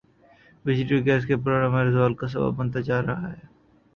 بجلی 0.65 0.93
اور 0.95 1.03
گیس 1.05 1.23
کا 1.27 1.35
بحران 1.43 1.65
ہمارے 1.65 1.91
زوال 1.91 2.13
کا 2.19 2.27
سبب 2.27 2.51
بنتا 2.57 2.79
جا 2.87 3.01
رہا 3.01 3.31
ہے 3.31 3.39